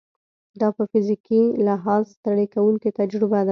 [0.59, 3.49] دا په فزیکي لحاظ ستړې کوونکې تجربه ده.